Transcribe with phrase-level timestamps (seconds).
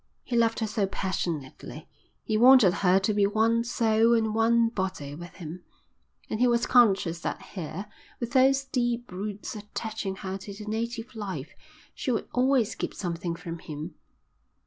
[0.23, 1.87] He loved her so passionately,
[2.23, 5.63] he wanted her to be one soul and one body with him;
[6.27, 7.85] and he was conscious that here,
[8.19, 11.53] with those deep roots attaching her to the native life,
[11.93, 13.93] she would always keep something from him.